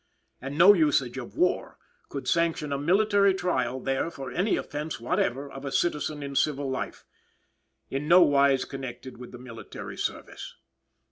[0.41, 1.77] And no usage of war
[2.09, 6.67] could sanction a military trial there for any offence whatever of a citizen in civil
[6.71, 7.05] life,
[7.87, 10.55] in nowise connected with the military service.